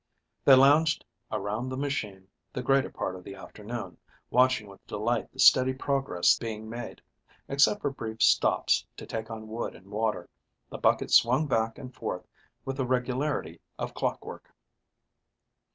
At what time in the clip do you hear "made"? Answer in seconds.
6.67-7.03